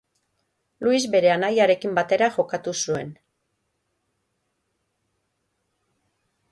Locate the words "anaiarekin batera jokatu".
1.33-2.73